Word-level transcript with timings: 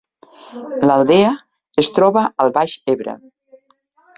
L’Aldea 0.87 1.35
es 1.83 1.91
troba 1.99 2.25
al 2.45 2.51
Baix 2.57 2.77
Ebre 2.95 3.15